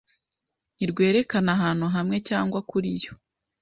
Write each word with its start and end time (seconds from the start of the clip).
ntirwerekana 0.75 1.49
ahantu 1.57 1.85
hamwe 1.95 2.17
cyangwa 2.29 2.59
kuriyo 2.69 3.11